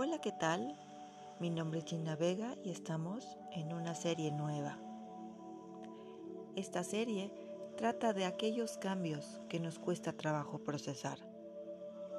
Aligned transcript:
Hola, 0.00 0.20
¿qué 0.20 0.30
tal? 0.30 0.78
Mi 1.40 1.50
nombre 1.50 1.80
es 1.80 1.86
Gina 1.86 2.14
Vega 2.14 2.54
y 2.62 2.70
estamos 2.70 3.36
en 3.50 3.72
una 3.72 3.96
serie 3.96 4.30
nueva. 4.30 4.78
Esta 6.54 6.84
serie 6.84 7.32
trata 7.76 8.12
de 8.12 8.24
aquellos 8.24 8.78
cambios 8.78 9.40
que 9.48 9.58
nos 9.58 9.80
cuesta 9.80 10.12
trabajo 10.12 10.60
procesar. 10.60 11.18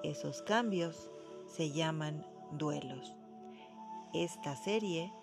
Esos 0.03 0.41
cambios 0.41 1.09
se 1.47 1.71
llaman 1.71 2.27
duelos. 2.51 3.15
Esta 4.13 4.57
serie 4.57 5.13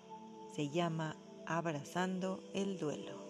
se 0.55 0.69
llama 0.71 1.15
Abrazando 1.45 2.43
el 2.55 2.79
duelo. 2.79 3.21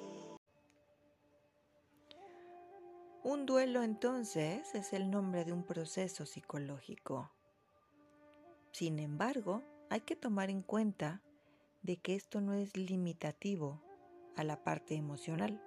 Un 3.25 3.45
duelo 3.45 3.83
entonces 3.83 4.73
es 4.73 4.93
el 4.93 5.11
nombre 5.11 5.43
de 5.43 5.51
un 5.51 5.63
proceso 5.63 6.25
psicológico 6.25 7.29
sin 8.77 8.99
embargo, 8.99 9.63
hay 9.89 10.01
que 10.01 10.15
tomar 10.15 10.51
en 10.51 10.61
cuenta 10.61 11.23
de 11.81 11.97
que 11.97 12.13
esto 12.13 12.41
no 12.41 12.53
es 12.53 12.77
limitativo 12.77 13.81
a 14.35 14.43
la 14.43 14.63
parte 14.63 14.93
emocional, 14.93 15.59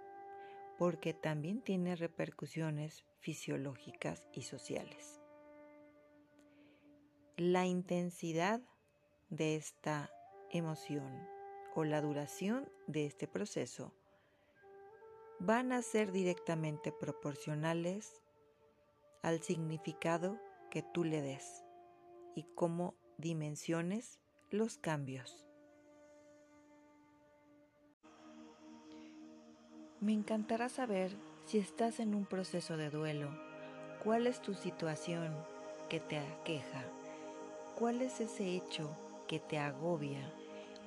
porque 0.79 1.13
también 1.13 1.61
tiene 1.61 1.97
repercusiones 1.97 3.05
fisiológicas 3.19 4.29
y 4.33 4.43
sociales. 4.43 5.21
La 7.37 7.67
intensidad 7.67 8.61
de 9.29 9.57
esta 9.57 10.09
emoción 10.53 11.27
o 11.75 11.83
la 11.83 12.01
duración 12.03 12.71
de 12.87 13.07
este 13.07 13.27
proceso 13.27 13.93
van 15.41 15.73
a 15.73 15.83
ser 15.83 16.13
directamente 16.13 16.93
proporcionales 16.93 18.23
al 19.21 19.43
significado 19.43 20.39
que 20.71 20.85
tú 20.85 21.03
le 21.03 21.21
des 21.23 21.65
y 22.37 22.45
cómo 22.55 23.00
dimensiones 23.21 24.19
los 24.51 24.79
cambios. 24.79 25.47
Me 30.01 30.13
encantará 30.13 30.69
saber 30.69 31.15
si 31.45 31.59
estás 31.59 32.01
en 32.01 32.15
un 32.15 32.25
proceso 32.25 32.77
de 32.77 32.91
duelo, 32.91 33.31
cuál 34.03 34.27
es 34.27 34.41
tu 34.41 34.55
situación 34.55 35.37
que 35.89 36.01
te 36.01 36.19
aqueja, 36.19 36.85
cuál 37.79 38.01
es 38.01 38.21
ese 38.21 38.57
hecho 38.57 38.97
que 39.29 39.41
te 39.41 39.59
agobia 39.59 40.33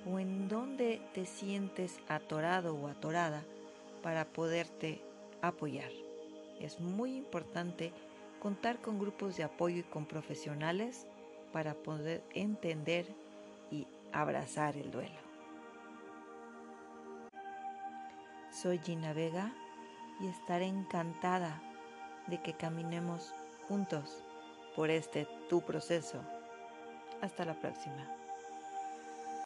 o 0.05 0.19
en 0.19 0.47
dónde 0.47 1.01
te 1.13 1.25
sientes 1.25 1.99
atorado 2.07 2.75
o 2.75 2.87
atorada 2.87 3.45
para 4.01 4.25
poderte 4.25 5.01
apoyar. 5.41 5.91
Es 6.59 6.79
muy 6.79 7.15
importante 7.15 7.93
contar 8.39 8.81
con 8.81 8.99
grupos 8.99 9.37
de 9.37 9.43
apoyo 9.43 9.77
y 9.77 9.83
con 9.83 10.05
profesionales 10.05 11.07
para 11.53 11.75
poder 11.75 12.23
entender 12.33 13.05
y 13.71 13.87
abrazar 14.11 14.75
el 14.75 14.91
duelo. 14.91 15.23
Soy 18.51 18.79
Gina 18.79 19.13
Vega 19.13 19.53
y 20.19 20.27
estaré 20.27 20.65
encantada 20.65 21.61
de 22.27 22.41
que 22.41 22.53
caminemos 22.53 23.33
juntos 23.67 24.23
por 24.75 24.89
este 24.89 25.27
tu 25.49 25.61
proceso. 25.61 26.19
Hasta 27.21 27.45
la 27.45 27.53
próxima. 27.53 28.22